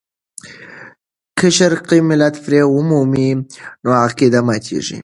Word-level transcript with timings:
که 1.39 1.47
شرقي 1.57 1.99
ملت 2.09 2.35
بری 2.43 2.61
ومومي، 2.65 3.29
نو 3.83 3.89
عقیده 4.05 4.39
ماتېږي. 4.47 4.99